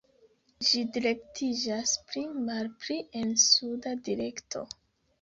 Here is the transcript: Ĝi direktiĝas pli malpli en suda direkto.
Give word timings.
Ĝi 0.69 0.81
direktiĝas 0.95 1.95
pli 2.09 2.25
malpli 2.49 3.01
en 3.23 3.39
suda 3.47 3.99
direkto. 4.13 4.69